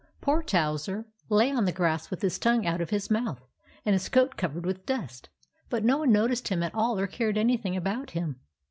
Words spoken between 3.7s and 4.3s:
and his